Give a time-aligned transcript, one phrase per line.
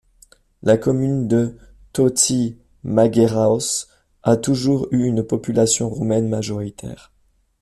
[0.63, 1.59] La commune de
[1.91, 3.65] Tăuții Măgherăuș
[4.21, 7.11] a toujours eu une population roumaine majoritaire.